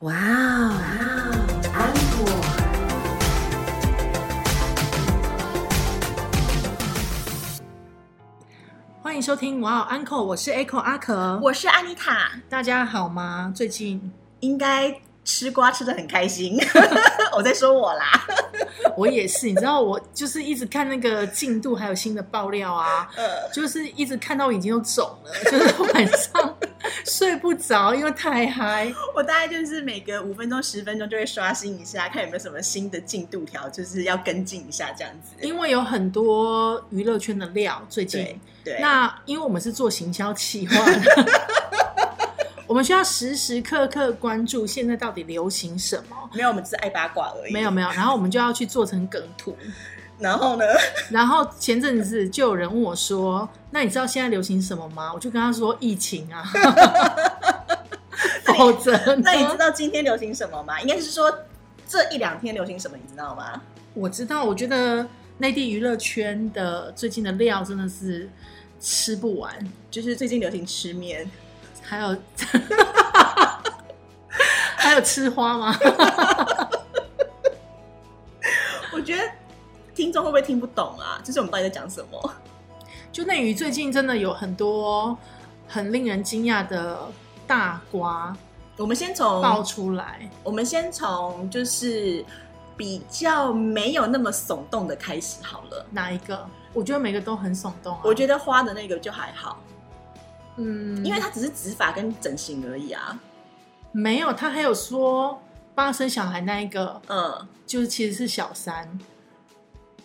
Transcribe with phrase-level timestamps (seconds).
[0.00, 0.72] 哇哦，
[1.74, 2.26] 安果。
[9.02, 13.52] 欢迎收听哇哦 Uncle，我是 Echo 阿可，我是安妮塔，大家好吗？
[13.54, 14.10] 最近
[14.40, 16.58] 应该吃瓜吃的很开心。
[17.36, 18.26] 我在说我啦，
[18.96, 26.56] 我也是，你知道，我就是一直看那个进度，还有新的爆料啊， 呃，就是一直看到眼睛都肿了，就是 晚上
[27.04, 28.92] 睡不着，因为太嗨。
[29.14, 35.34] 我大概就是每隔五分钟、十分钟就会刷新一下，看有没有什么新的进度条，就是要跟进一下这样子。
[35.46, 38.22] 因为有很多娱乐圈的料，最近
[38.64, 41.00] 对对，那因为我们是做行销企划的，
[42.70, 46.16] 我们需要时时刻刻关注现在到底流行什么。
[46.32, 47.52] 没有，我们只是爱八卦而已。
[47.52, 49.56] 没有没有，然后我们就要去做成梗图。
[50.20, 50.64] 然后呢？
[51.10, 56.44] 然后前阵子就有人问我说：“那你知道现在流行什么吗？”我就跟他说：“疫情啊。
[58.56, 60.80] ”否则呢，那你知道今天流行什么吗？
[60.80, 61.38] 应该是说
[61.88, 63.60] 这一两天流行什么，你知道吗？
[63.94, 65.04] 我知道，我觉得
[65.38, 68.30] 内地娱乐圈的最近的料真的是
[68.78, 69.52] 吃不完，
[69.90, 71.28] 就是最近流行吃面，
[71.90, 72.16] 还有
[74.78, 75.74] 还有吃花吗？
[78.94, 79.22] 我觉得
[79.92, 81.20] 听众会不会听不懂啊？
[81.24, 82.34] 就是我们到底在讲什么？
[83.10, 85.18] 就内娱最近真的有很多
[85.66, 86.96] 很令人惊讶的
[87.44, 88.32] 大瓜
[88.76, 90.30] 我们先从爆出来。
[90.44, 92.24] 我们先从就是
[92.76, 95.84] 比较没有那么耸动的开始好了。
[95.90, 96.46] 哪一个？
[96.72, 98.00] 我觉得每个都很耸动啊。
[98.04, 99.58] 我觉得花的那个就还好，
[100.60, 103.18] 嗯，因为他只是植发跟整形而已啊。
[103.92, 105.42] 没有，他还有说
[105.74, 108.86] 帮他生小孩那一个，嗯，就是其实是小三，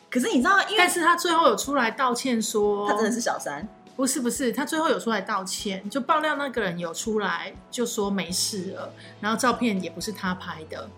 [0.10, 10.90] 可是你知道，因为但是他最后有出来道歉说，他真的是小三，不是不是，他最后有出来道歉，就爆料那个人有出来就说没事了，然后照片也不是他拍的。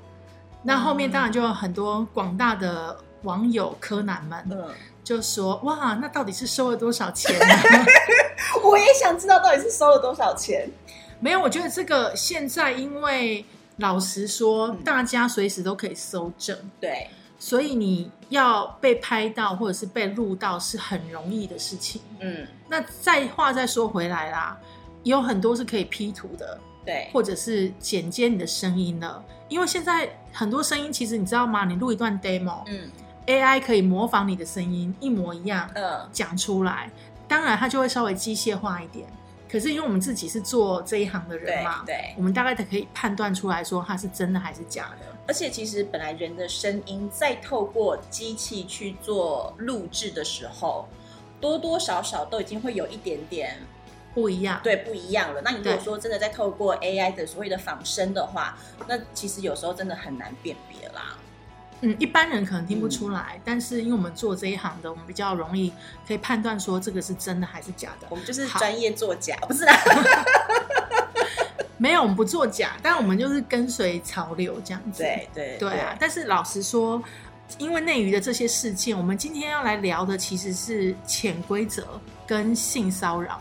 [0.64, 4.70] 那后面当然就有很多广大的网友柯南们嗯，
[5.04, 7.46] 就说：“哇，那到底是收了多少钱呢？”
[8.64, 10.70] 我也想知道到底是收了多少钱。
[11.20, 13.44] 没有，我觉得这个现在因为
[13.78, 17.10] 老实说，嗯大家随时都可以搜证，对，
[17.40, 22.02] 所以你要被拍到或者是被录到是很容易的事情。
[22.20, 24.58] 嗯，那再话再说回来啦，
[25.04, 29.24] 有很多是可以 P 图的，对，或者是剪接你的声音的。
[29.50, 31.66] 因为现在很多声音，其实你知道吗？
[31.66, 36.92] 你录一段 demo，AI、嗯可以模仿你的声音一模一样嗯，讲出来，
[37.28, 39.08] 当然它就会稍微机械化一点。
[39.50, 42.14] 可是因为我们自己是做这一行的人嘛，对。
[42.18, 45.06] 我们大概可以判断出来说它是真的还是假的。
[45.26, 50.86] 而且其实本来人的声音再透过机器去做录制的时候，
[51.40, 53.58] 多多少少都已经会有一点点
[54.14, 55.42] 不一样，对不一样了。
[55.42, 61.18] 那你如果说真的在透过 AI 的所谓的仿生的话，那其实有时候真的很难辨别啦。
[61.82, 65.72] 嗯，一般人可能听不出来，但是因为我们做这一行的，我们比较容易
[66.08, 68.16] 可以判断说这个是真的还是假的我。
[68.16, 69.74] 们就是专业作假，不是啦。
[71.78, 75.04] 没有，我们不作假，但我们就是跟随潮流这样子。
[75.04, 77.00] 对对对啊，但是老实说，
[77.60, 81.86] 因为内娱的这些事件，我们今天要来聊的其实是潜规则
[82.26, 83.40] 跟性骚扰。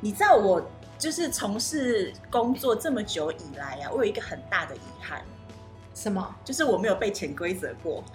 [0.00, 0.62] 你知道我
[0.98, 5.22] 就是从事工作这么久以来啊，我有一个很大的遗憾，
[5.94, 6.34] 什么？
[6.44, 8.02] 就是我没有被潜规则过。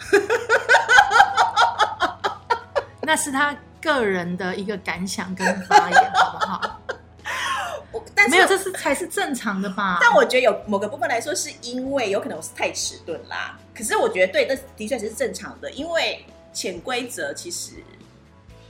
[3.02, 6.80] 那是他个人的一个感想跟发言，好不好？
[7.94, 10.00] 我但是没有，这是才是正常的吧？
[10.02, 13.58] 但我觉得有某个部分来说，是因为有可能我是太迟钝啦。
[13.74, 17.76] 可是我觉得对，这的确是正常的，因为潜规则其实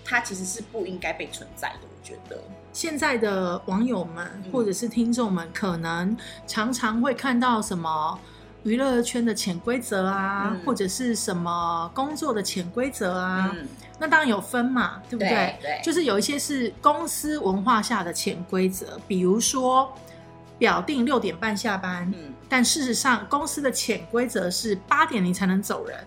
[0.05, 1.79] 它其实是不应该被存在的。
[1.81, 2.39] 我觉得，
[2.71, 6.15] 现在的网友们嗯或者是听众们，可能
[6.45, 8.19] 常常会看到什么
[8.67, 13.49] 娱乐圈的潜规则啊，嗯或者是什么工作的潜规则啊。
[13.55, 13.65] 嗯，
[13.97, 15.29] 那当然有分嘛，对不对？
[15.29, 19.91] 对对就是有一些是公司文化下的潜规则，比如说
[20.57, 25.97] 表定六点半下班，嗯，但事实上公司的潜规则是八点你才能走人，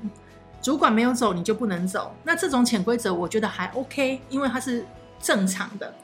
[0.60, 2.14] 主管没有走你就不能走。
[2.22, 4.84] 那这种潜规则我觉得还 OK，因为它是
[5.18, 5.94] 正常的，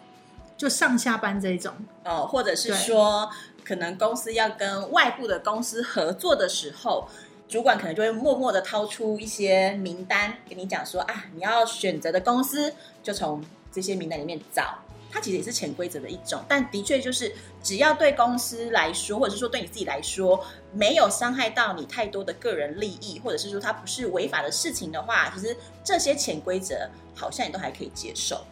[0.57, 1.73] 就上下班这一种。
[2.05, 3.31] 哦，或者是对说，
[3.65, 7.09] 可能公司要跟外部的公司合作的时候，
[7.49, 12.73] 主管可能就会默默的掏出一些名单，跟你讲说啊，你要选择的公司
[13.03, 14.79] 就从这些名单里面找。
[15.09, 17.33] 它其实也是潜规则的一种，但的确就是
[17.63, 28.45] 只要对公司来说，或者是说对你自己来说，没有伤害到你太多的个人利益，或者是说它不是违法的事情的话，其实这些潜规则好像也都还可以接受。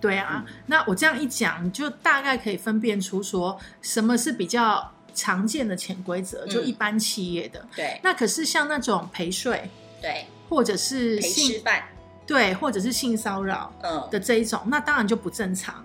[0.00, 7.66] 对啊，那我这样一讲，你就大概可以分辨出说什么是比较常见的潜规则，就嗯一般企业的。
[7.74, 9.68] 对那可是像那种陪睡，
[10.00, 11.82] 对，或者是陪吃性饭，
[12.26, 15.84] 对，或者是性骚扰嗯，的这一种，那当然就不正常。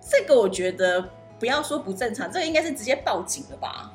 [0.00, 1.08] 这个我觉得
[1.38, 3.92] 不要说不正常，这个应该是直接报警了吧？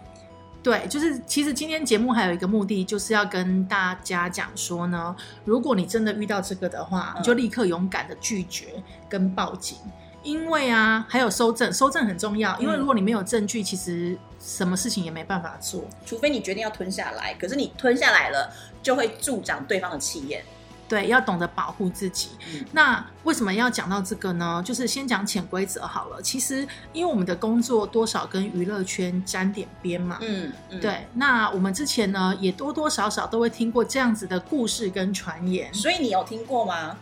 [0.62, 5.16] 对，就是其实今天节目还有一个目的，就是要跟大家讲说呢，
[5.46, 8.68] 如果你真的遇到这个的话，嗯你就立刻勇敢的拒绝
[9.08, 9.78] 跟报警，
[10.22, 15.86] 因为啊，还有收证，收证很重要，因为嗯如果你没有证据，其实什么事情也没办法做。
[16.06, 18.54] 除非你决定要吞下来，可是你吞下来了，
[18.84, 20.44] 就会助长对方的气焰。
[20.90, 22.32] 对，要懂得保护自己。
[22.52, 24.62] 嗯那为什么要讲到这个呢？
[24.66, 26.22] 就是先讲潜规则好了。
[26.22, 30.80] 其实，因为我们的工作多少跟娱乐圈沾点边嘛，嗯嗯，。
[30.82, 31.08] 对。
[31.14, 35.72] 那我们之前呢，也多多少少都会听过这样子的故事跟传言。
[35.74, 36.98] 所以你有听过吗？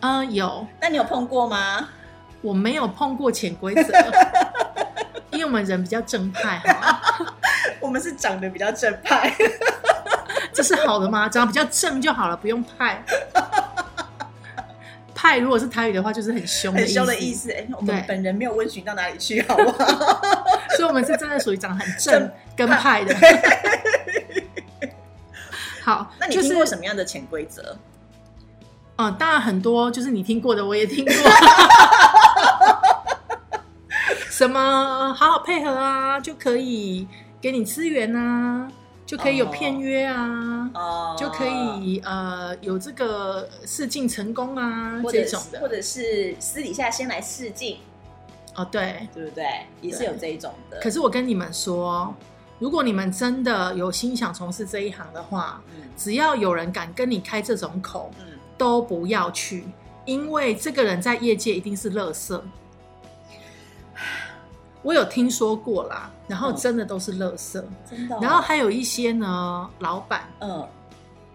[0.00, 1.88] 嗯、有，那你有碰过吗？
[2.42, 3.92] 我没有碰过潜规则，
[5.30, 7.00] 因为我们人比较正派哈。
[7.80, 9.34] 我们是长得比较正派，
[10.52, 11.28] 这是好的吗？
[11.28, 13.02] 长得比较正就好了，不用派。
[15.14, 16.94] 派如果是台语的话，就是很凶的很意思。
[16.94, 17.52] 凶的意思。
[17.52, 20.22] 哎，我们本人没有温驯到哪里去，好不好？
[20.76, 23.14] 所以我们是真的属于长得很正跟派的。
[25.82, 27.76] 好，那你就是听过什么样的潜规则？
[28.96, 31.14] 嗯，当然很多，就是你听过的，我也听过。
[34.40, 37.06] 什么好好配合啊，就可以
[37.42, 38.72] 给你资源啊，
[39.04, 45.60] 就可以有片约啊，哦就可以呃有这个试镜成功啊这种的。
[45.60, 47.80] 或者是私底下先来试镜，
[48.54, 49.06] 哦，对。
[49.12, 49.44] 对不对？
[49.82, 50.80] 也是有这一种的。
[50.80, 52.14] 可是我跟你们说，
[52.58, 59.66] 如果你们真的有心想从事这一行的话，嗯只要有人敢跟你开这种口，嗯，都不要去，
[60.06, 62.40] 因为这个人在业界一定是垃圾。
[64.82, 66.56] 我有听说过啦，然后嗯。
[66.56, 67.62] 真的都是垃圾。
[67.88, 68.18] 真的哦。
[68.22, 70.66] 然后还有一些呢，老板嗯。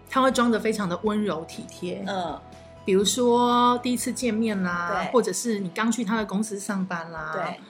[0.08, 2.38] 他会装的非常的温柔体贴，嗯，
[2.84, 7.60] 比如说第一次见面啦，或者是你刚去他的公司上班啦，对，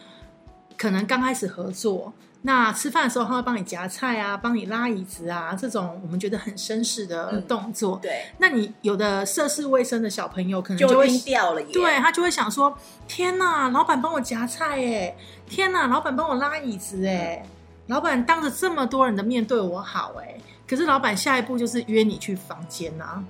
[0.77, 2.13] 可能刚开始合作，
[2.47, 7.99] 那吃饭的时候他会帮你夹菜啊，帮你拉椅子啊，这种我们觉得很绅士的嗯动作。
[8.01, 11.69] 对，那你有的涉世未深的小朋友可能就会就掉了耶。
[11.73, 12.79] 对他就会想说：
[13.09, 15.17] 天哪，老板帮我夹菜哎！
[15.49, 17.45] 天哪，老板帮我拉椅子哎！
[17.89, 20.37] 老板当着这么多人的面对我好哎！
[20.69, 23.25] 可是老板下一步就是约你去房间啊，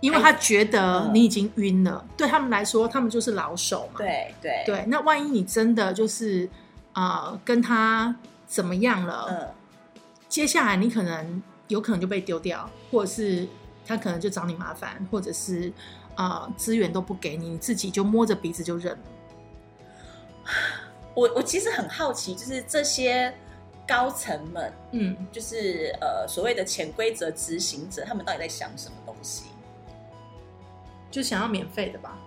[0.00, 2.04] 因为他觉得嗯你已经晕了。
[2.16, 3.98] 对他们来说，他们就是老手嘛。
[3.98, 6.48] 对对对，那万一你真的就是
[6.94, 8.12] 啊、呃跟他
[8.50, 9.26] 怎么样了？
[9.30, 9.48] 嗯，
[10.28, 13.46] 接下来你可能有可能就被丢掉，或者是
[13.86, 15.72] 他可能就找你麻烦，或者是
[16.16, 18.98] 啊资源都不给你，你自己就摸着鼻子就认了。
[21.14, 23.32] 我我其实很好奇，就是这些
[23.86, 29.44] 高层们，嗯，就是呃所谓的潜规则执行者，他们到底在想什么东西？
[31.08, 32.18] 就想要免费的吧？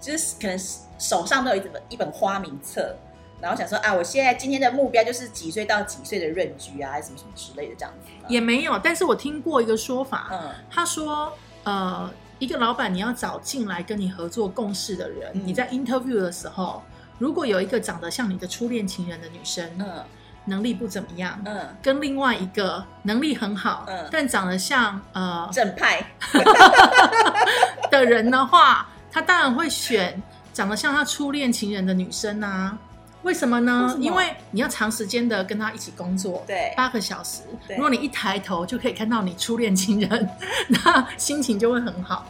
[0.00, 0.58] 就是可能
[0.98, 2.96] 手上都有一本一本花名册，
[3.42, 8.08] 然后想说啊，我现在今天的目标就是几岁到几岁的润居啊，还是什么什么之类的这样子。
[8.28, 11.32] 也没有，但是我听过一个说法，嗯他说
[11.64, 12.08] 呃，
[12.38, 16.82] 一个老板你要找进来跟你合作共事的人，嗯你在 interview 的时候，
[17.18, 20.04] 如果有一个长得像你的初恋情人的女生，嗯
[20.44, 26.04] 能力不怎么样，嗯，跟另外一个能力很好，嗯但长得像呃正派，
[27.90, 30.20] 的人的话，他当然会选
[30.52, 32.78] 长得像他初恋情人的女生啊。
[33.22, 33.84] 为什么呢？
[33.84, 37.42] 为什么因为你要长时间的跟他一起工作，对八个小时。
[37.70, 40.28] 如果你一抬头就可以看到你初恋情人，
[40.68, 42.26] 那心情就会很好。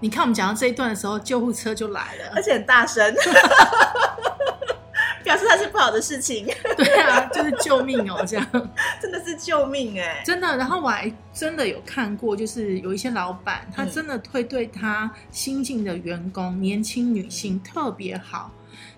[0.00, 2.42] 你看我们讲到这一段的时候，救护车就来了而。
[2.42, 3.14] 且很大声，
[5.22, 6.44] 表示它是不好的事情，
[6.76, 8.46] 对啊，就是救命哦，这样
[9.00, 10.56] 真的是救命哎、真的。
[10.56, 18.50] 然后我还真的有看过，就是有一些老板，他嗯真的会对他新进的员工、年轻女性特别好，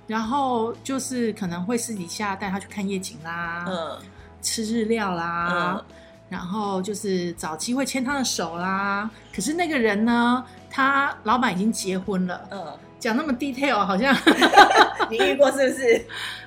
[0.07, 3.99] 然后就是可能会私底下带他去看夜景啦，嗯
[4.43, 5.85] 吃日料啦，嗯
[6.29, 9.09] 然后就是找机会牵他的手啦。
[9.35, 14.15] 可是那个人呢，他老板已经结婚了，嗯，讲那么 detail，好像
[15.11, 16.05] 你遇过是不是？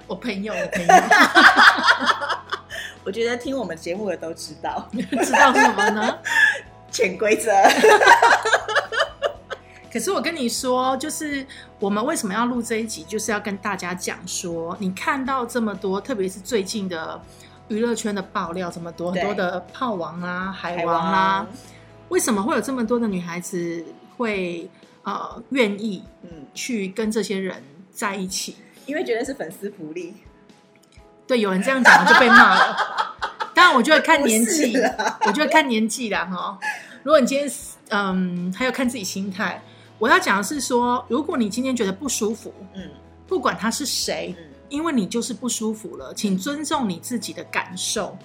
[0.07, 0.93] 我朋友，我朋友
[3.03, 4.87] 我觉得听我们节目的都知道
[5.23, 6.17] 知道什么呢？
[6.91, 7.51] 潜规则。
[9.97, 11.43] 可是我跟你说，就是
[11.79, 17.19] 我们为什么要录这一集，就是要跟大家讲说，你看到这么多，特别是最近的
[17.67, 21.47] 娱乐圈的爆料这么多，很多的炮王啊、海海王啊，王，
[22.09, 23.83] 为什么会有这么多的女孩子
[24.17, 24.69] 会
[25.01, 28.57] 呃愿意嗯，去跟这些人在一起？
[28.85, 30.13] 因为觉得是粉丝福利，
[31.25, 32.77] 对，有人这样讲我就被骂了。
[33.55, 34.77] 当然，我就会看年纪
[35.25, 36.59] 我就会看年纪啦哈。
[37.01, 37.51] 如果你今天
[37.89, 39.59] 嗯，还要看自己心态。
[39.99, 42.89] 我要讲的是说，如果你今天觉得不舒服，嗯。
[43.27, 44.45] 不管他是谁，嗯。
[44.69, 48.17] 因为你就是不舒服了，请尊重你自己的感受，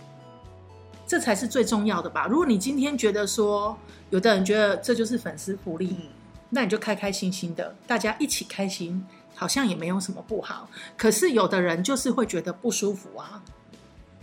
[1.06, 2.26] 这才是最重要的吧。
[2.28, 3.76] 如果你今天觉得说，
[4.10, 6.08] 有的人觉得这就是粉丝福利，嗯。
[6.50, 9.02] 那你就开开心心的，大家一起开心，
[9.34, 10.68] 好像也没有什么不好。
[10.96, 13.42] 可是有的人就是会觉得不舒服啊，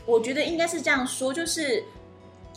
[0.05, 1.83] 我觉得应该是这样说，就是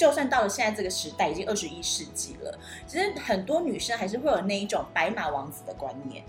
[0.02, 6.25] 就算到了现在这个时代，已经二十一世纪了，其实很多女生还是会有那一种白马王子的观念，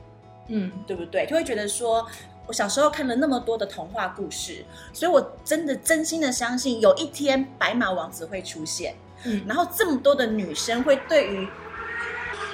[0.48, 1.26] 嗯，对不对？
[1.26, 2.08] 就会觉得说。
[2.46, 11.48] 我小时候看了那么多的童话故事，所以我真的真心的相信有一天白马王子会出现，嗯然后这么多的女生会对于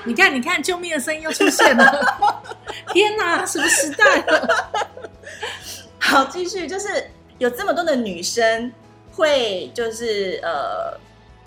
[0.05, 2.45] 你看，你看，救命的声音又出现了！
[2.93, 4.71] 天哪，什么时代了？
[5.97, 7.09] 好，继续，就是
[7.39, 8.71] 有这么多的女生
[9.11, 10.95] 会就是呃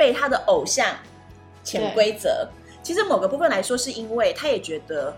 [0.03, 0.85] 被他的偶像
[1.63, 2.49] 潜规则。
[2.83, 5.17] 其实某个部分来说，是因为他也觉得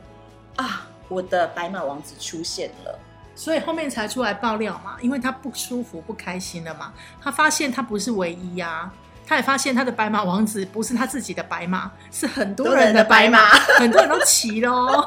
[0.56, 2.98] 啊，我的白马王子出现了。
[3.34, 6.92] 所以后面才出来爆料嘛，因为他不舒服、不开心了嘛。
[7.22, 8.92] 他发现他不是唯一呀、
[9.26, 13.38] 他也发现他的白马王子不是他自己的白马，是很多人的白马，
[13.78, 15.02] 很多人都骑喽。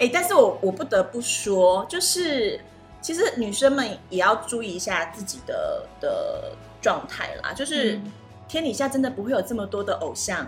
[0.00, 2.60] 哎，但是我我不得不说，就是
[3.00, 6.52] 其实女生们也要注意一下自己的的
[6.84, 7.52] 状态啦。
[7.52, 8.12] 就是、嗯
[8.46, 10.46] 天底下真的不会有这么多的偶像，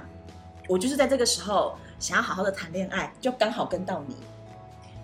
[0.68, 4.14] 我就是在这个时候想要好好的谈恋爱，就刚好跟到你。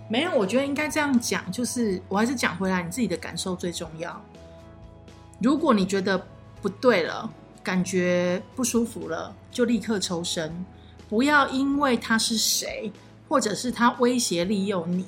[0.07, 4.21] 没有，我觉得应该这样讲，就是我还是讲回来，你自己的感受最重要。
[5.41, 6.23] 如果你觉得
[6.61, 7.29] 不对了，
[7.63, 10.53] 感觉不舒服了，就立刻抽身，
[11.09, 12.93] 不要因为他是谁，
[13.27, 15.05] 或者是他威胁利诱你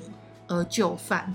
[0.48, 1.32] 而就范。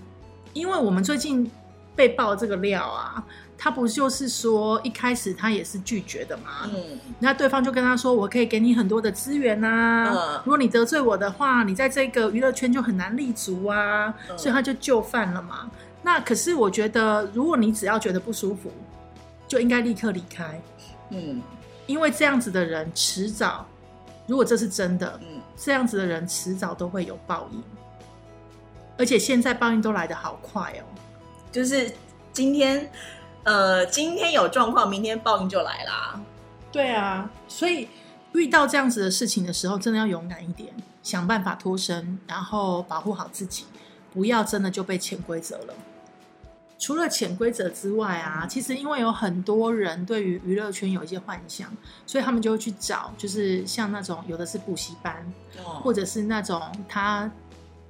[0.54, 1.50] 因为我们最近
[1.96, 3.26] 被爆这个料啊，
[3.64, 6.68] 他不就是说一开始他也是拒绝的嘛？
[6.74, 14.12] 嗯，那对方就跟他说：“我可以给你很多的资源啊，嗯如果你得罪我的话，你在这个娱乐圈就很难立足啊。
[14.28, 15.70] 嗯所以他就就范了嘛。
[16.02, 18.72] 那可是我觉得，如果你只要觉得不舒服，
[19.48, 20.60] 就应该立刻离开，
[21.12, 21.40] 嗯
[21.86, 23.68] 因为这样子的人迟早，
[24.26, 27.62] 如果这是真的，嗯，这样子的人迟早都会有报应。
[28.98, 30.84] 而且现在报应都来得好快哦。
[31.52, 31.92] 就是
[32.34, 32.90] 今天，
[33.44, 36.20] 呃，今天有状况，明天报应就来啦。
[36.72, 37.88] 对啊，所以
[38.34, 43.66] 遇到这样子的事情的时候，真的要勇敢一点，想办法脱身，然后保护好自己，
[44.14, 45.74] 不要真的就被潜规则了。
[46.78, 51.72] 除了潜规则之外啊，其实因为有很多人对于娱乐圈有一些幻想，
[52.08, 55.16] 所以他们就会去找，就是像那种有的是补习班，
[55.64, 57.30] 哦或者是那种他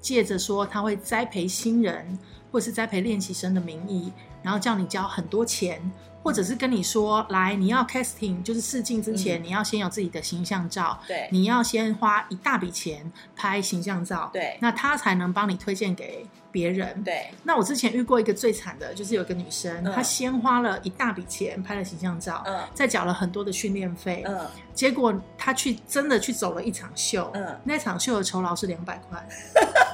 [0.01, 2.19] 借着说他会栽培新人，
[2.51, 4.11] 或者是栽培练习生的名义，
[4.43, 5.81] 然后叫你交很多钱，
[6.21, 9.43] 或者是跟你说，来你要 casting，就是试镜之前、嗯。
[9.43, 11.27] 你要先有自己的形象照，对。
[11.31, 14.57] 你要先花一大笔钱拍形象照，对。
[14.59, 17.01] 那他才能帮你推荐给别人。
[17.03, 24.45] 对，那我之前遇过一个最惨的，就是有个女生，嗯她先花了一大笔钱拍了形象照，嗯再缴了很多的训练费，嗯。
[24.73, 29.25] 结果她去真的去走了一场秀，嗯那场秀的酬劳是两百块，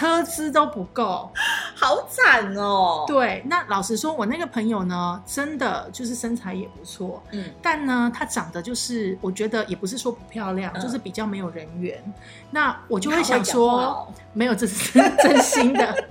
[0.00, 1.30] 车资都不够。
[1.76, 12.02] 好惨哦。，对，那老实说，我那个朋友呢，真的就是身材也不错，嗯但呢，她长得就是我觉得也不是说不漂亮，嗯就是比较没有人缘。
[12.50, 16.04] 那我就会想说，没有，这是真 真心的，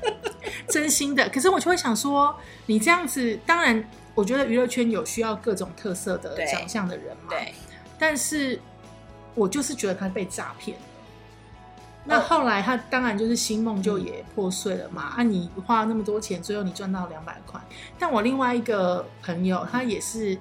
[0.68, 1.28] 真心的。
[1.30, 2.36] 可是我就会想说，
[2.68, 3.84] 你这样子，当然，
[4.16, 7.30] 我觉得娱乐圈有需要各种特色的对长相的人嘛。
[7.30, 7.54] 对，
[7.98, 8.60] 但是
[9.36, 10.84] 我就是觉得他被诈骗了。
[12.10, 15.14] 那哦后来他当然就是星梦就也破碎了嘛。
[15.16, 17.62] 啊，你花了那么多钱，最后你赚到两百块。
[17.98, 20.38] 但我另外一个朋友，他也是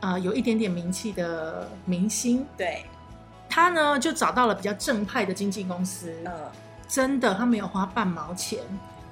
[0.00, 2.84] 呃有一点点名气的明星，对，
[3.48, 6.14] 他呢就找到了比较正派的经纪公司。
[6.24, 6.32] 嗯
[6.86, 8.60] 真的，他没有花半毛钱，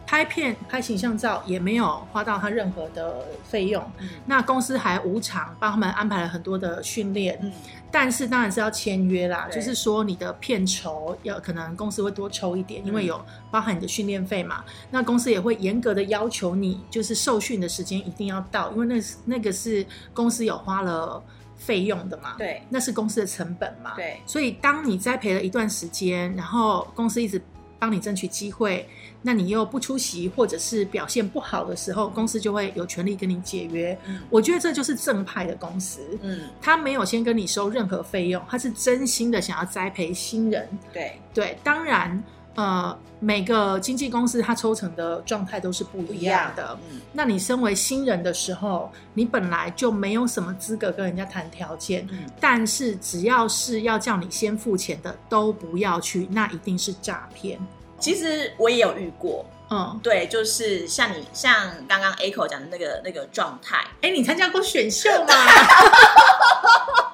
[0.07, 3.83] 拍片、拍形象照也没有花到他任何的费用。
[3.99, 7.53] 嗯那公司还无偿帮他们安排了很多的训练，嗯
[7.91, 13.19] 但是当然是要签约啦，就是说你的片酬要可能公司会多抽一点，因为有
[13.51, 14.63] 包含你的训练费嘛。
[14.91, 21.23] 那公司也会严格的要求你，就是受训的时间一定要到，因为那是那个是公司有花了
[21.57, 22.35] 费用的嘛。
[22.37, 23.95] 对那是公司的成本嘛。
[23.97, 27.41] 对所以当你栽培了一段时间，然后公司一直
[27.79, 28.89] 帮你争取机会，
[29.23, 33.97] 那你又不出席或者是表现不好的时候，公司就会有权利跟你解约。
[34.07, 36.01] 嗯我觉得这就是正派的公司。
[36.23, 40.69] 嗯他没有先跟你收任何费用，他是真心的想要栽培新人。
[40.93, 42.23] 对对，当然
[42.57, 46.77] 呃，每个经纪公司它抽成的状态都是不一样的。
[46.91, 52.07] 嗯，那你身为新人的时候，你本来就没有什么资格跟人家谈条件。
[52.11, 57.59] 嗯但是只要是要叫你先付钱的，都不要去，那一定是诈骗。
[57.99, 65.35] 其实我也有遇过，嗯，对，就是像你像刚刚口讲的那个那个状态，哎，你参加过选秀吗？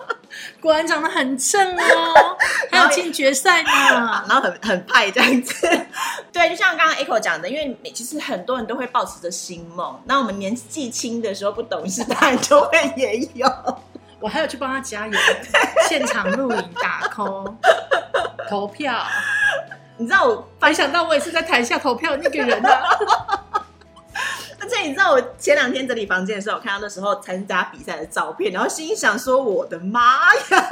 [0.61, 2.37] 果然长得很正哦，
[2.71, 3.71] 还有进决赛呢。
[4.29, 5.69] 然后很很派这样子。
[6.33, 13.49] 对，就像刚刚 Echo 讲的，因为其实很多人都会抱持着新梦，那我们年纪轻的时候不懂事，当然就会也有。
[14.21, 15.19] 我还有去帮他加油，
[15.89, 17.53] 现场录影打 call
[18.49, 19.05] 投票。
[19.97, 22.83] 你知道我，反想到我也是在台下投票的那个人啊！
[24.62, 30.71] 而且你知道我前两天整理房间的时候，我看到那时候参加比赛的照片，然后心想说：“我的妈呀！”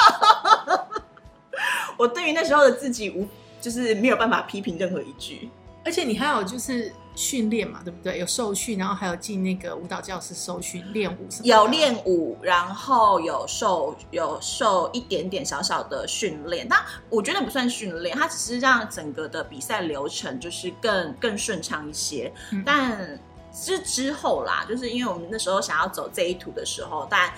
[1.98, 3.26] 我对于那时候的自己无，
[3.60, 5.50] 就是没有办法批评任何一句。
[5.84, 8.18] 而且你还有就是训练嘛，对不对？
[8.18, 11.46] 有受训，然后还有进那个舞蹈教室受训练舞什么。
[11.46, 16.78] 有练舞，然后有受有受一点点小小的训练，但
[17.08, 22.30] 我觉得不算训练，它只是让整个的比赛流程就是更更顺畅一些。
[22.52, 23.18] 嗯但
[23.52, 27.32] 是之后啦，就是因为我们那时候想要走这一途的时候，但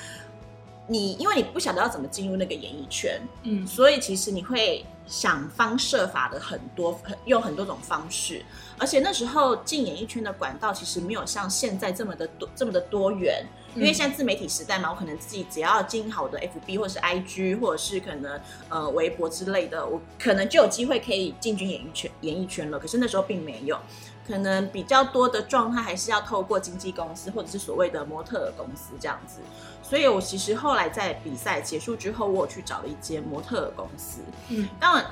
[0.86, 3.66] 你因为你不晓得要怎么进入那个演艺圈，嗯。
[3.66, 8.44] 所以其实你会想方设法的很多，很用很多种方式，
[8.78, 22.78] 而且那时候进演艺圈的管道其实没有像现在这么的多这么的多元，因为现在自媒体时代嘛，我可能自己只要经营好我的 FB 或者是 IG 或者是可能呃微博之类的，我可能就有机会可以进军演艺圈演艺圈了。
[22.78, 23.78] 可是那时候并没有，
[24.26, 29.40] 可能比较多的状态还是要透过经纪公司或者是所谓的模特公司这样子。
[29.82, 34.20] 所以我其实后来在比赛结束之后，我有去找了一间模特公司。
[34.48, 35.04] 嗯，当然，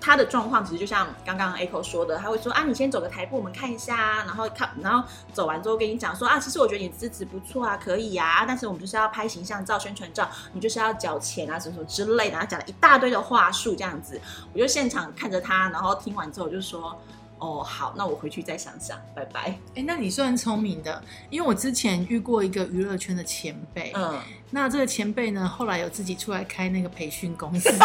[0.00, 14.18] 他的状况其实就像刚刚 Echo 说的，他会说啊，你先走个台步，我们看一下啊，然后看，然后走完之后跟你讲说啊，其实我觉得你资质不错啊，可以啊，但是我们就是要拍形象照、宣传照，你就是要缴钱啊，什么什么之类的，然后讲了一大堆的话术这样子，
[14.54, 16.98] 我就现场看着他，然后听完之后就说。
[17.40, 19.58] 哦，好，那我回去再想想，拜拜。
[19.74, 27.68] 哎，那你算聪明的，因为我之前遇过一个娱乐圈的前辈，嗯，那这个前辈呢，后来有自己出来开那个培训公司。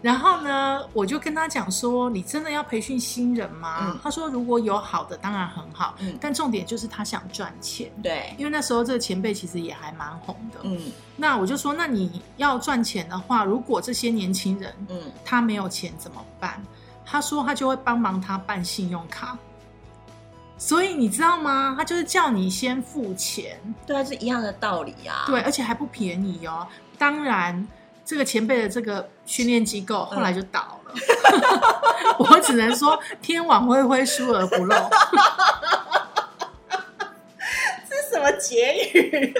[0.00, 7.90] 然后呢，我就跟他讲说：“你真的要培训新人吗？”嗯他说：“如果有好的，当然很好，嗯但重点就是他想赚钱。
[8.02, 10.60] 对，因为那时候这个前辈其实也还蛮红的。
[10.64, 16.62] 嗯那我就说：那你要赚钱的话，如果这些年轻人嗯，他没有钱怎么办？
[17.04, 19.36] 他说他就会帮忙他办信用卡。
[20.56, 21.74] 所以你知道吗？
[21.76, 25.24] 他就是叫你先付钱，对啊，是一样的道理啊。
[25.26, 26.66] 对，而且还不便宜哦。
[26.96, 27.66] 当然，
[28.04, 30.94] 这个前辈的这个训练机构后来就倒了。
[32.18, 34.76] 我只能说，天网恢恢，疏而不漏。
[37.90, 39.34] 这是什么结语？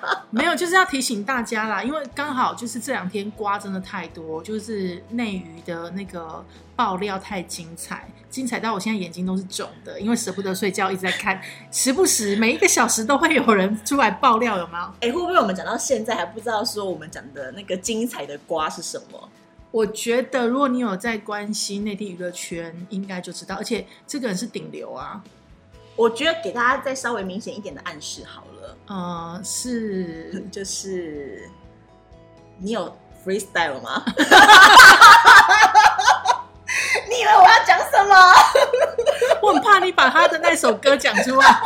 [0.30, 14.84] 没有，就是要提醒大家啦，因为刚好就是这两天瓜真的太多，就是内娱的那个爆料太精彩，精彩到我现在眼睛都是肿的，因为舍不得睡觉，一直在看，时不时每一个小时都会有人出来爆料，有没有？
[15.00, 19.28] 哎、会不会我们讲到现在还不知道说我们讲的那个精彩的瓜是什么？
[19.72, 25.22] 我觉得如果你有在关心内地娱乐圈，应该就知道，而且这个人是顶流啊，
[25.96, 31.50] 我觉得给大家再稍微明显一点的暗示好了，嗯，是 就是
[32.58, 34.02] 你有 freestyle 吗？
[37.08, 38.14] 你以为我要讲什么？
[39.42, 41.60] 我很怕你把他的那首歌讲出来，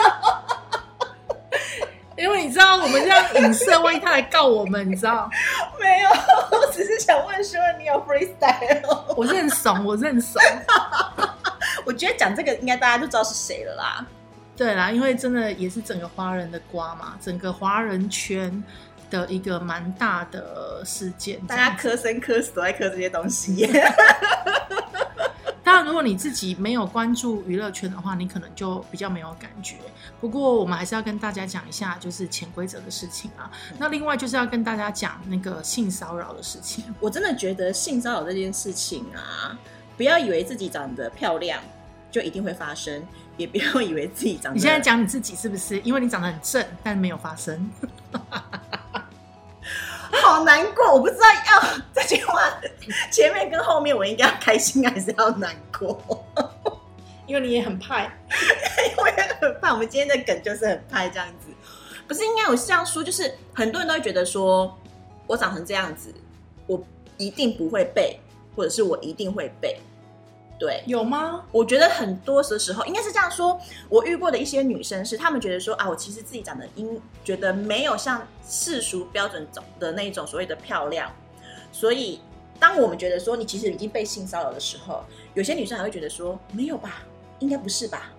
[2.16, 5.29] 因为你知道我们这样影射，万一他来告我们，你知道？
[5.81, 6.11] 没有，
[6.57, 9.14] 我只是想问说你有 freestyle。
[9.16, 10.40] 我认怂，我认怂。
[11.85, 14.07] 我觉得讲这个应该大家就知道是谁了啦。
[14.61, 18.62] 对啦，因为真的也是整个华人的瓜嘛，整个华人圈
[19.09, 21.40] 的一个蛮大的事件。
[21.46, 23.66] 大家磕生磕死都在磕这些东西。
[25.64, 29.77] 当然，如果你自己没有关注娱乐圈的话，你可能就比较没有感觉。
[30.20, 33.51] 不过，我们还是要跟大家讲一下，就是潜规则的事情啊。
[33.79, 36.85] 那另外就是要跟大家讲那个性骚扰的事情。
[37.01, 39.59] 我真的觉得性骚扰这件事情啊，
[39.96, 41.62] 不要以为自己长得漂亮
[42.11, 43.03] 就一定会发生，
[43.40, 44.55] 也不要以为自己长得……
[44.55, 45.81] 你现在讲你自己是不是？
[45.81, 47.70] 因为你长得很正，但没有发生。
[50.22, 51.62] 好难过，我不知道要
[51.94, 52.38] 这句话
[53.11, 55.98] 前面跟后面我应该要开心还是要难过，
[57.26, 58.11] 因为你也很派，
[58.90, 61.48] 因为很怕我们今天的梗就是很派这样子，
[62.07, 64.79] 不是应该我是这样说，就是很多人都会觉得说
[65.26, 66.14] 我长成这样子，
[66.66, 66.83] 我
[67.16, 68.20] 一定不会背。
[68.57, 69.81] 或者是我一定会背。
[70.61, 71.42] 对，有吗？
[71.51, 73.59] 我觉得很多的时候应该是这样说。
[73.88, 81.11] 我遇过的一些女生是，她们觉得说啊，我其实自己长得应觉得没有像世俗标准中的那一种所谓的漂亮，
[81.73, 82.20] 所以
[82.59, 87.03] 当我们觉得说你其实已经被性骚扰的时候，有些女生还会觉得说没有吧，
[87.38, 88.12] 应该不是吧？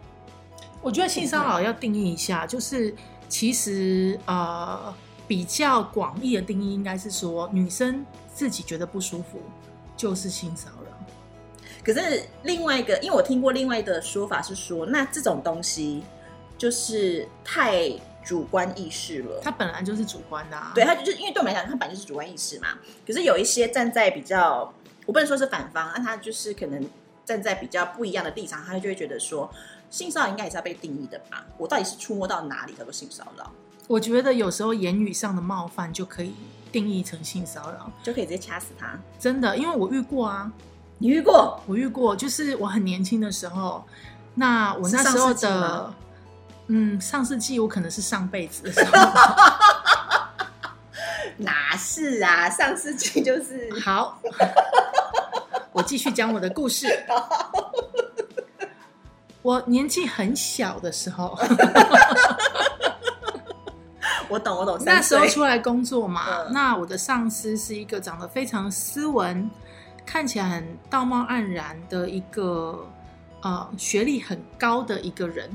[0.82, 2.91] 我觉得性骚扰要定义一下，就是
[3.30, 4.91] 其实呃
[5.27, 9.39] 比较广义的定义应该是说，女生自己觉得不舒服
[9.95, 10.90] 就是性骚扰。
[11.84, 16.04] 可是另外一个，因为我听过另外的说法是说，那这种东西
[16.58, 17.89] 就是太
[18.24, 19.39] 主观意识了。
[19.44, 22.67] 它本来就是主观的，啊，对，它就是因为对我们来讲，它本来就是主观意识嘛。
[23.08, 24.72] 可是有一些站在比较，
[25.08, 26.88] 我不能说是反方，那他就是可能
[27.26, 29.52] 站在比较不一样的立场，他就会觉得说，
[29.89, 31.44] 性骚扰应该也是要被定义的吧？
[31.58, 33.52] 我到底是触摸到哪里叫做性骚扰？
[33.88, 36.36] 我觉得有时候言语上的冒犯就可以
[36.72, 38.98] 定义成性骚扰，就可以直接掐死他。
[39.20, 40.52] 真的，因为我遇过啊。
[41.01, 41.59] 你遇过？
[41.65, 43.83] 我遇过，就是我很年轻的时候，
[44.35, 45.91] 那我那时候的，
[46.67, 48.91] 嗯，上世纪我可能是上辈子的时候，
[51.37, 52.47] 哪是啊？
[52.51, 54.21] 上世纪就是好，
[55.73, 56.87] 我继续讲我的故事。
[59.41, 61.35] 我年纪很小的时候，
[64.29, 64.77] 我懂，我懂。
[64.85, 69.49] 那时候出来工作嘛，那我的上司是一个长得非常斯文。
[70.12, 72.86] 看起来很道貌岸然的一个，
[73.43, 75.50] 呃，学历很高的一个人。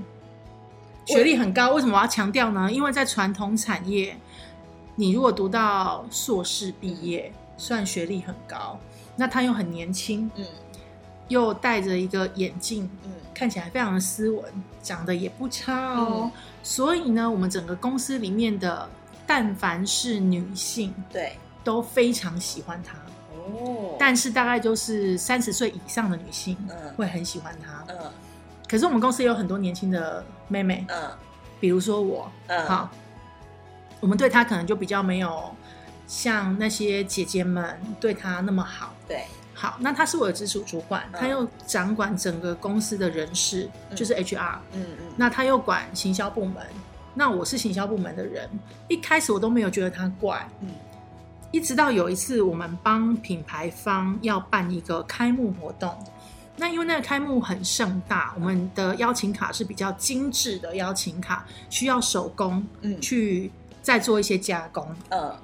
[1.05, 2.73] 学历很高，为什么我要强调呢？
[2.73, 4.17] 因为在传统产业，
[4.95, 8.81] 你如果读到硕士毕业，算学历很高。
[9.15, 10.47] 那他又很年轻，嗯，
[11.29, 14.43] 又戴着一个眼镜，嗯，看起来非常的斯文，
[14.83, 16.33] 长得也不差哦。
[16.63, 18.89] 所以呢，我们整个公司里面的，
[19.27, 22.97] 但凡是女性，对，都非常喜欢他。
[23.47, 27.97] 哦，但是大概就是三十岁以上的女性，嗯，会很喜欢他，嗯。
[28.69, 31.11] 可是我们公司也有很多年轻的妹妹，嗯，
[31.61, 32.91] 比如说我，嗯，好，
[34.01, 35.55] 我们对她可能就比较没有
[36.09, 39.25] 像那些姐姐们对她那么好，对。
[39.55, 45.07] 好，那她是我的直属主管，她又掌管整个公司的人事，就是 HR，嗯嗯。
[45.17, 46.57] 那她又管行销部门，
[47.15, 48.51] 那我是行销部门的人，
[48.89, 50.69] 一开始我都没有觉得她怪，嗯。
[51.53, 55.97] 一直到有一次，我们帮品牌方要办一个开幕活动，
[56.57, 64.87] 那因为那个开幕很盛大，我们的邀请卡是比较精致的邀请卡，需要手工嗯去再做一些加工。
[65.11, 65.35] 嗯，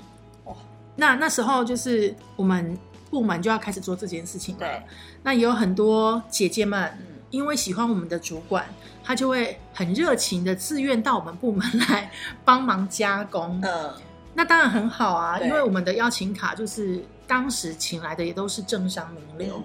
[0.45, 0.55] 哇，
[0.97, 2.77] 那那时候就是我们
[3.11, 4.61] 部门就要开始做这件事情了。
[4.61, 4.83] 对，
[5.23, 6.93] 那也有很多姐姐们，
[7.31, 8.67] 因为喜欢我们的主管，
[9.05, 12.11] 她就会很热情的自愿到我们部门来
[12.45, 13.59] 帮忙加工。
[13.63, 13.91] 嗯。
[14.35, 19.63] 那当然很好啊，因为我们的邀请卡就是当时请来的也都是政商名流，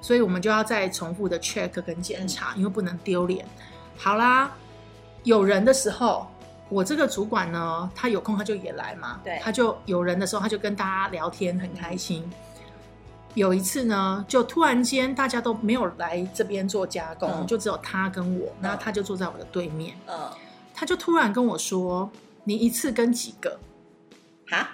[0.00, 3.46] 所以我们就要再重复的 check 跟检查，因为不能丢脸。
[3.96, 4.50] 好啦，
[5.22, 6.26] 有人的时候，
[6.68, 12.28] 我这个主管呢，他有空他就也来嘛，对，他就有人的时候，他就跟大家聊天，很开心。
[13.34, 20.28] 有一次呢，就突然间大家都没有来这边做加工，就只有他跟我，那他就坐在我的对面，嗯，
[20.74, 22.10] 他就突然跟我说
[22.42, 23.56] ：“你一次跟几个？”
[24.50, 24.68] 哈，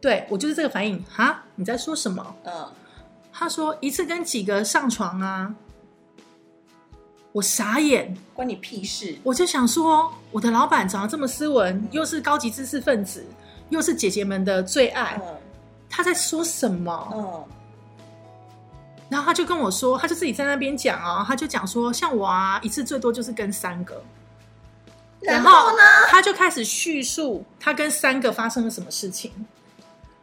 [0.00, 2.36] 对我就是这个反应哈，你在说什么？
[2.44, 2.68] 嗯，
[3.32, 5.54] 他说一次跟几个上床啊，
[7.32, 9.16] 我傻眼，关你屁事！
[9.22, 13.24] 我就想说，我的老板长得这么斯文，又是高级知识分子，
[13.70, 15.20] 又是姐姐们的最爱，
[15.88, 17.12] 他在说什么？
[17.14, 17.44] 嗯，
[19.08, 24.02] 然后他就跟我说，他就自己在那边讲啊，他就讲说，像我啊，一次最多就是跟三个。
[25.20, 25.82] 然后呢？
[26.08, 29.32] 他就开始叙述他跟三个发生了什么事情。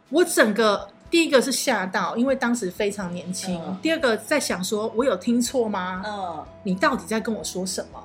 [0.08, 6.02] 我整个第一个是吓到，因为当时非常年轻；第二个在想说，我有听错吗？
[6.06, 8.02] 嗯，你到底在跟我说什么？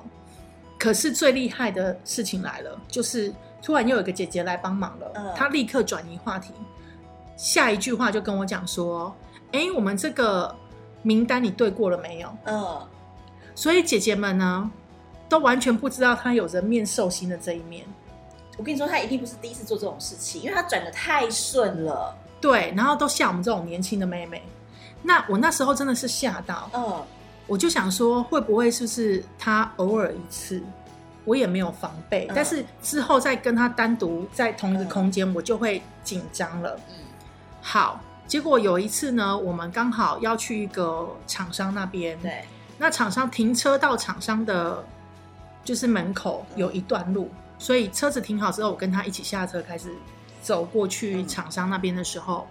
[0.78, 5.12] 可是最厉害的事情来了，就是突然又有个姐姐来帮忙了。
[5.14, 6.52] 嗯，她立刻转移话题，
[7.36, 9.14] 下一句话就跟我讲说
[9.52, 10.54] ：“哎，我们这个
[11.02, 12.80] 名单你对过了没有？”嗯，
[13.54, 14.70] 所以姐姐们呢？
[15.32, 17.86] 都完全不知道他有人面兽心的这一面。
[18.58, 22.14] 我跟你说，他一定不是第一次做这种事情，因为他转的太顺了。
[22.38, 24.42] 对，然后都像我们这种年轻的妹妹。
[25.02, 27.02] 那我那时候真的是吓到，嗯，
[27.46, 30.62] 我就想说，会不会是不是他偶尔一次，
[31.24, 36.78] 我也没有防备，但是之后再跟他单独在同一个空间，我就会紧张了。
[36.90, 36.96] 嗯，
[37.62, 42.44] 好，结果有一次呢，我们刚好要去一个厂商那边，对，
[42.76, 44.84] 那厂商停车到厂商的。
[45.64, 49.92] 就是门口有一段路，所以车子停好之后，我跟他一起下车，开始
[50.42, 52.46] 走过去厂商那边的时候，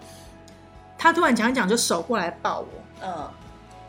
[0.98, 2.68] 他突然讲一讲就手过来抱我，
[3.04, 3.30] 嗯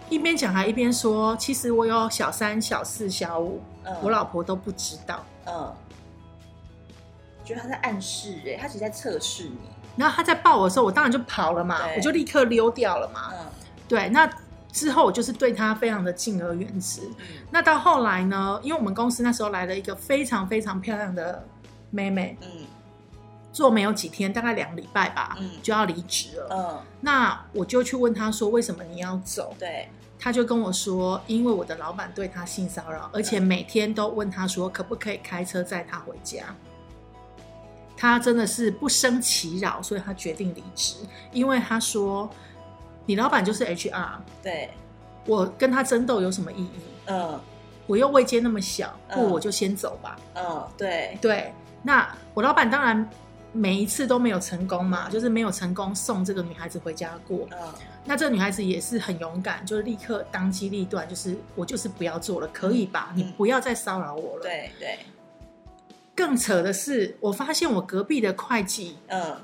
[0.09, 5.25] 一边讲还一边说，其实我有小三、小四、小五，嗯，我老婆都不知道。
[5.47, 5.73] 嗯，
[7.45, 9.59] 觉得他在暗示哎，他其实在测试你。
[9.97, 13.31] 然后他在抱我的时候，我当然就跑了嘛，我就立刻溜掉了嘛。
[13.33, 13.47] 嗯
[13.89, 14.27] 对，那
[14.73, 17.03] 之后我就是对他非常的敬而远之。
[17.03, 21.47] 嗯那到后来呢，因为我们公司那时候来了一个非常非常漂亮的
[21.91, 22.49] 妹妹，嗯
[23.53, 26.49] 做没有几天，大概两个礼拜吧，嗯就要离职了。
[26.51, 29.55] 嗯，那我就去问他说，为什么你要走？
[29.59, 36.45] 对，他就跟我说，因为我的老板对他性骚扰，而且每天都问他说可不可以开车载他回家。
[37.95, 40.97] 他真的是不生其扰，所以他决定离职，
[41.31, 42.29] 因为他说
[43.07, 44.09] 你老板就是 HR，
[44.43, 44.71] 对，
[45.27, 46.81] 我跟他争斗有什么意义？
[47.07, 47.41] 嗯
[47.89, 50.17] 我又位阶那么小，嗯不如我就先走吧。
[50.35, 53.07] 嗯，对，对，那我老板当然
[53.53, 57.47] 每一次都没有成功嘛，就是没有成功送这个女孩子回家过。
[57.51, 57.59] 嗯
[58.05, 63.11] 那这个女孩子也是很勇敢，就是立刻当机立断，就是我就是不要做了，可以吧？
[63.13, 64.99] 嗯你不要再骚扰我了。，对对，
[66.15, 69.37] 更扯的是，我发现我隔壁的会计嗯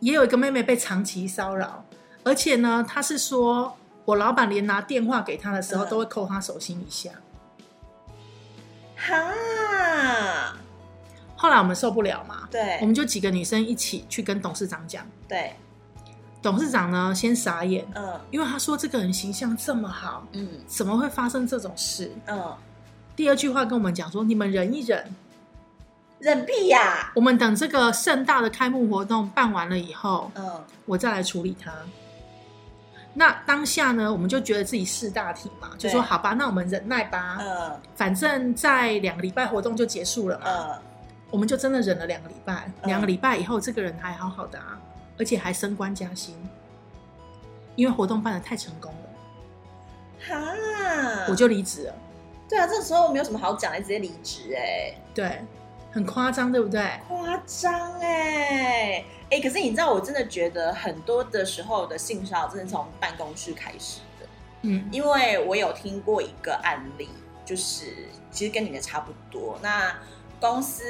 [0.00, 1.84] 也有一个妹妹被长期骚扰，
[2.30, 5.88] 而且呢，他是说我老板连拿电话给他的时候嗯。
[5.88, 7.10] 都会扣他手心一下。
[8.96, 10.54] 哈，
[11.34, 15.04] 后来我们受不了嘛，对，我们就几个女生一起去跟董事长讲。
[15.26, 15.56] 对，
[16.40, 18.20] 董事长呢先傻眼，嗯。
[18.30, 20.48] 因为他说这个人形象这么好，嗯。
[20.68, 22.12] 怎么会发生这种事？
[22.26, 22.54] 嗯，
[23.16, 25.04] 第二句话跟我们讲说，你们忍一忍，
[26.20, 30.64] 忍屁呀，我们等这个盛大的开幕活动办完了以后，嗯。
[30.86, 31.72] 我再来处理他。
[33.12, 37.80] 那当下呢，我们就觉得自己是大体嘛，就说好吧，那我们忍耐吧，嗯。
[37.96, 40.78] 反正在两个礼拜活动就结束了嘛，嗯，
[41.30, 42.72] 我们就真的忍了两个礼拜。
[42.82, 42.88] 嗯。
[42.88, 44.78] 两个礼拜以后，这个人还好好的啊，
[45.18, 46.36] 而且还升官加薪，
[47.74, 51.94] 因为活动办的太成功了，哈，我就离职了。
[52.48, 55.44] 对啊，这时候没有什么好讲的，直接离职哎，对，
[55.92, 57.00] 很夸张，对不对？
[57.08, 64.26] 夸张哎哎，可是你知道，我真的觉得很多的时候的性骚扰真的从办公室开始的，
[64.62, 67.08] 嗯因为我有听过一个案例，
[67.44, 69.94] 就是其实跟你的差不多，那
[70.40, 70.84] 公司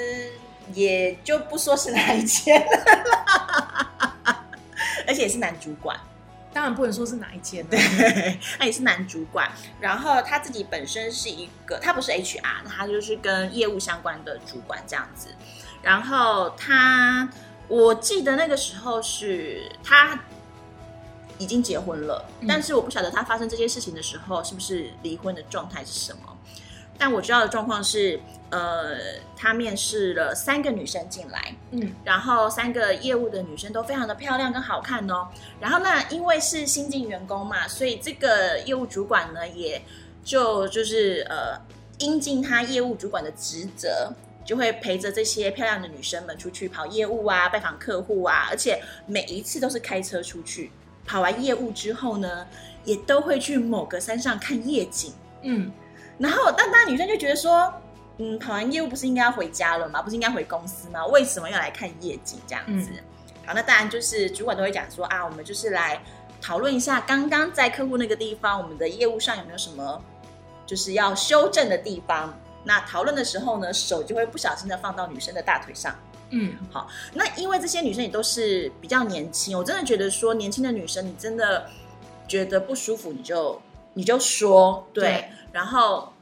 [0.73, 2.85] 也就不说是哪一间了
[4.25, 4.47] 啦，
[5.07, 5.99] 而且也是男主管。
[6.53, 7.71] 当然不能说是哪一间了。
[7.71, 15.29] 对， 他也是男主管，然后他自己本身是一个，他不是 HR，那他就是跟业务相关的主管这样子。
[15.83, 17.29] 然后他，
[17.69, 20.19] 我记得那个时候是他
[21.39, 26.37] 已经结婚了，嗯但是我不晓得他发生这些事情的时候是不是离婚的状态是什么。
[26.99, 28.97] 但我知道的状况是，呃，
[29.37, 35.29] 他面试了三个女生进来，嗯然后三个业务的女生都非常的漂亮跟好看哦。
[35.61, 39.81] 然后呢，因为是新进员工嘛，所以这个业务主管呢，也
[40.25, 41.61] 就就是呃，
[41.99, 44.13] 应尽他业务主管的职责，
[44.45, 50.73] 就会陪着这些漂亮的女生们出去跑业务啊，拜访客户啊，而且每一次都是开车出去。
[51.07, 52.47] 跑完业务之后呢，
[52.85, 55.13] 也都会去某个山上看夜景。
[55.43, 55.71] 嗯
[56.19, 57.73] 然后，但那女生就觉得说，
[58.23, 60.03] 嗯，跑完业务不是应该要回家了吗？
[60.03, 61.07] 不是应该回公司吗？
[61.07, 62.91] 为什么要来看业绩这样子？
[63.47, 65.99] 好，那当然就是主管都会讲说啊，我们就是来
[66.41, 70.01] 讨论一下刚刚在客户那个地方，我们的业务上有没有什么
[70.67, 72.39] 就是要修正的地方。
[72.63, 75.97] 那讨论的时候呢，手就会不小心的放到女生的大腿上。
[76.33, 81.69] 嗯好那因为这些女生也都是比较年轻，我真的觉得说年轻的女生，你真的
[82.29, 83.61] 觉得不舒服，你就
[83.95, 86.13] 你就说对，对然后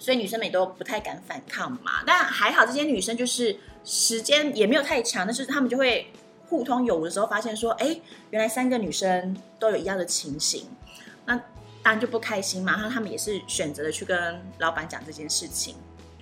[0.00, 2.02] 所以女生们也都不太敢反抗嘛。
[2.04, 6.10] 但还好，这些女生就是时间也没有太长，但是她们就会
[6.48, 10.66] 互通有无的时候，发现说，哎，原来三个女生都有一样的情形，
[11.26, 11.36] 那
[11.82, 12.72] 当然就不开心嘛。
[12.72, 15.76] 然后她们也是选择了去跟老板讲这件事情。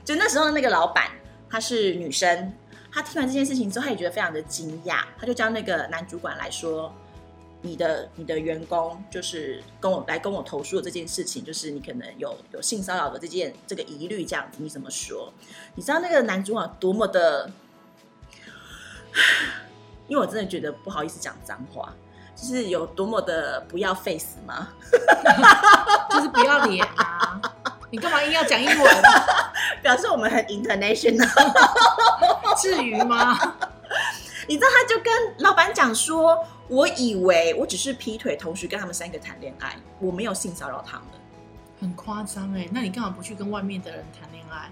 [0.05, 1.13] 就那时候的那个老板，
[1.49, 2.53] 她是女生，
[2.93, 6.93] 她听完这件事情之后，她也觉得非常的惊讶，她就叫那个男主管来说。
[7.61, 15.33] 你的你的员工就是跟我来跟我投诉的这件事情，就是你可能有有性骚扰的这件这个疑虑，这样子你怎么说？
[15.75, 17.51] 你知道那个男主管多么的，
[20.07, 21.93] 因为我真的觉得不好意思讲脏话，
[22.37, 24.69] 就是有多么的不要 face 吗？
[26.11, 27.41] 就是不要脸啊！
[27.91, 29.03] 你干嘛硬要讲英文？
[29.83, 31.27] 表示我们很 international。
[32.61, 33.39] 至于吗？
[34.49, 41.07] 你知道，他就跟老板讲说：“我以为我只是劈腿，同时跟他们三个谈恋爱，我没有性骚扰他们。
[41.81, 44.69] 很夸张哎，那你干嘛不去跟外面的人谈恋爱？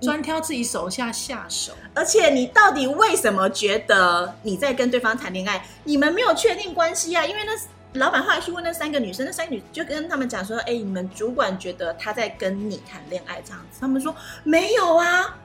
[0.00, 1.72] 专挑自己手下下手。
[1.92, 5.66] 而且你到底为什么觉得你在跟对方谈恋爱？
[5.82, 7.26] 你们没有确定关系啊？
[7.26, 7.52] 因为那
[7.98, 14.14] 老板后来去问那三个女生，那三个女就跟他们讲说：“哎，你们主管觉得他在跟你谈恋爱这样子。”他们说
[14.44, 15.36] ：“没有啊，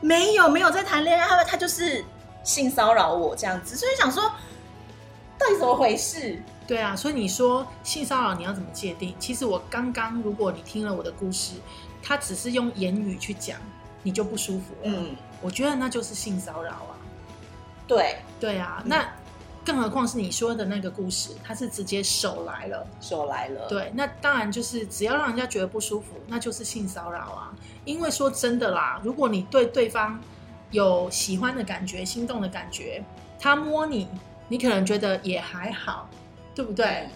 [0.00, 2.02] 没有，没有在谈恋爱，他们他就是
[2.44, 4.22] 性骚扰我这样子。”所以想说，
[5.38, 6.42] 到底怎么回事？
[6.66, 9.14] 对啊，所以你说性骚扰你要怎么界定？
[9.18, 11.54] 其实我刚刚，如果你听了我的故事，
[12.02, 13.58] 他只是用言语去讲，
[14.02, 14.94] 你就不舒服了。
[14.96, 16.96] 嗯，我觉得那就是性骚扰啊。
[17.86, 19.06] 对对啊，那
[19.64, 23.68] 更何况是你说的那个故事，他是直接手来了，手来了。
[23.68, 27.52] 对，那当然就是只要让人家觉得不舒服，那就是性骚扰啊。
[27.84, 30.18] 因为说真的啦，如果你对对方
[30.72, 33.04] 有喜欢的感觉、心动的感觉，
[33.38, 34.08] 他摸你，
[34.48, 36.08] 你可能觉得也还好。
[36.54, 37.08] 对不对？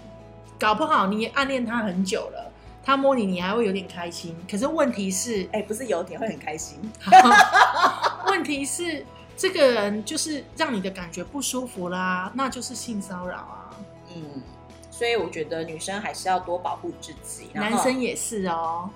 [0.59, 2.51] 搞不好你暗恋他很久了，
[2.83, 4.35] 他摸你，你还会有点开心。
[4.51, 6.81] 可是问题是，哎，不是有点会很开心。
[8.29, 9.05] 问题是，
[9.37, 13.77] 这个人就是让你的感觉不舒服啦，那就是性骚扰啊。
[14.15, 14.41] 嗯，
[14.91, 18.89] 所以我觉得女生还是要多保护自己，男生也是哦，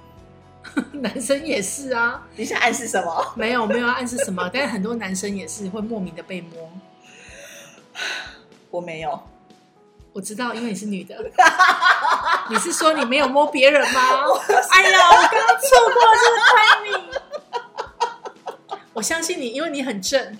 [0.92, 2.27] 男生也是啊。
[2.37, 3.33] 你想暗示什么？
[3.37, 4.49] 没有，没有暗示什么。
[4.53, 6.70] 但是很多男生也是会莫名的被摸。
[8.70, 9.20] 我没有。
[10.12, 11.16] 我知道，因为你是女的。
[12.49, 14.01] 你是说你没有摸别人吗？
[14.73, 17.20] 哎呀，我刚刚错过这个 timing。
[18.92, 20.37] 我相信你，因为你很正。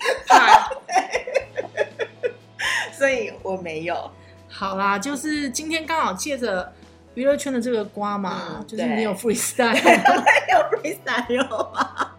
[2.97, 4.11] 所以我没有。
[4.49, 6.71] 好啦，就是今天刚好借着
[7.13, 9.73] 娱乐圈的这个瓜嘛，就是你有 freestyle，
[10.51, 12.11] 有 freestyle 吗？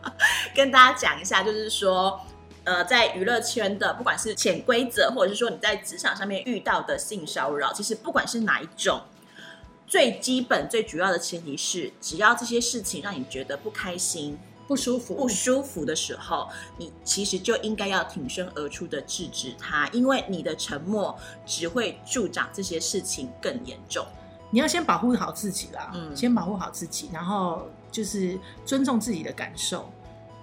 [0.54, 2.20] 跟大家讲一下，就是说。
[2.64, 9.00] 呃，在娱乐圈的，不管是潜规则，或者是说你在职场上面遇到的性骚扰，其实不管是哪一种，
[9.84, 24.06] 最基本、最主要的前提是，只要这些事情让你觉得不开心、不舒服、不舒服的时候，你其实就应该要挺身而出的制止他，因为你的沉默只会助长这些事情更严重。
[24.52, 29.90] 你要先保护好自己啦，嗯，先保护好自己，然后就是尊重自己的感受。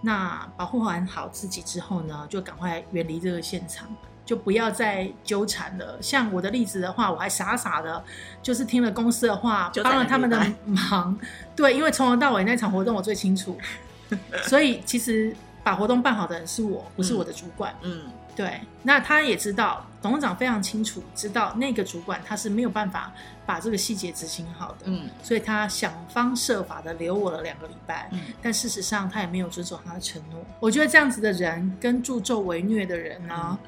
[0.01, 3.87] 那保护完好自己之后呢，就赶快远离这个现场，
[4.25, 5.97] 就不要再纠缠了。
[6.01, 8.03] 像我的例子的话，我还傻傻的，
[8.41, 11.15] 就是听了公司的话，帮了他们的忙。
[11.55, 13.55] 对，因为从头到尾那场活动我最清楚，
[14.47, 17.75] 所以其实把活动办好的人是我，不是我的主管。
[17.83, 18.07] 嗯。
[18.39, 23.11] 对，那他也知道，董事长非常清楚，知道那个主管他是没有办法
[23.45, 30.39] 把这个细节执行好的，嗯，所以他想方设法的留我了两个礼拜，嗯，但事实上他也没有遵守他的承诺。
[30.61, 33.59] 我觉得这样子的人跟助纣为虐的人呢，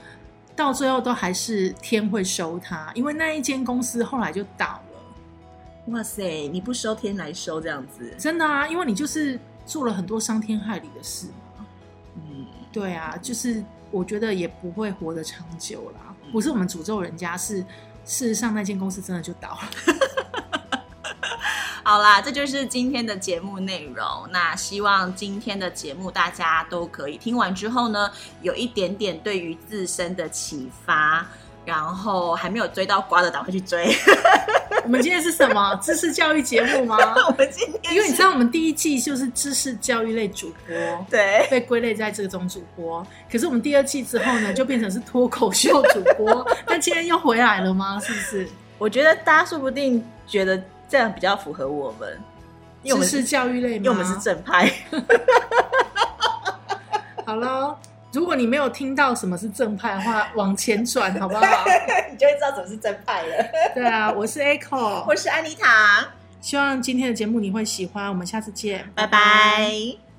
[0.56, 4.82] 到最后都还是天会收他，因为那一间公司后来就倒了。
[5.88, 11.66] 哇塞，你不收天来收这样子，真的啊，因为你就是做了很多伤天害理的事嘛。
[12.16, 13.62] 嗯，对啊，就是。
[13.92, 17.58] 我觉得也不会活得长久啦，不是我们诅咒人家，是
[18.04, 19.60] 事实上那间公司真的就倒了。
[21.84, 24.06] 好啦，这就是今天的节目内容。
[24.32, 28.10] 那希望今天的节目大家都可以听完之后呢，
[28.42, 31.28] 有一点点对于自身的启发。
[31.66, 33.94] 然后还没有追到瓜的，赶快去追。
[34.84, 36.98] 我们今天是什么知识教育节目吗？
[37.30, 40.76] 我们今天，因为你知道，我们第一季就是知识教育类主播，
[41.10, 43.06] 对，被归类在这种主播。
[43.32, 46.46] 可是我们第二季之后呢，就变成是脱口秀主播。
[46.66, 48.00] 那今天又回来了吗？
[48.04, 48.48] 是不是？
[48.80, 52.20] 我觉得大家说不定觉得这样比较符合我们，
[52.84, 54.72] 知识教育类，因为我们是正派。
[57.24, 57.78] 好了。
[58.14, 61.42] 如果你没有听到什么是正派的话，往前转 好不好？
[62.12, 63.46] 你就会知道什么是正派了。
[63.74, 66.08] 对啊，我是 Echo，我是安妮塔。
[66.42, 70.11] 希望今天的节目你会喜欢，我们下次见，拜拜。